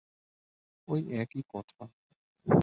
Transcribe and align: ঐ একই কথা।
ঐ 0.87 0.93
একই 1.13 1.41
কথা। 1.49 1.83